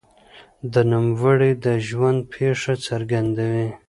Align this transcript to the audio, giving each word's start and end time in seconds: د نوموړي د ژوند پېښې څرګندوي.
د 0.73 0.75
نوموړي 0.91 1.51
د 1.65 1.67
ژوند 1.87 2.19
پېښې 2.33 2.73
څرګندوي. 2.87 3.67